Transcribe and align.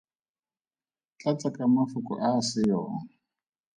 Tlatsa 1.17 1.49
ka 1.55 1.65
mafoko 1.75 2.13
a 2.27 2.29
a 2.39 2.41
se 2.49 2.61
yong. 2.69 2.93